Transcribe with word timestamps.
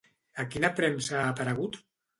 A 0.43 0.45
quina 0.55 0.71
premsa 0.81 1.17
ha 1.21 1.31
aparegut? 1.37 1.83